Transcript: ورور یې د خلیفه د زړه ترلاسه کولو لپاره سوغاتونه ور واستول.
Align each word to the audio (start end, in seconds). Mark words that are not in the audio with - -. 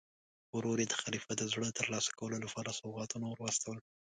ورور 0.55 0.77
یې 0.81 0.87
د 0.89 0.93
خلیفه 1.01 1.31
د 1.35 1.41
زړه 1.53 1.69
ترلاسه 1.79 2.11
کولو 2.19 2.37
لپاره 2.45 2.75
سوغاتونه 2.79 3.25
ور 3.27 3.39
واستول. 3.41 3.77